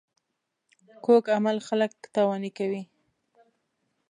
کوږ 1.05 1.23
عمل 1.35 1.57
خلک 1.67 1.91
تاواني 2.13 2.51
کوي 2.57 2.81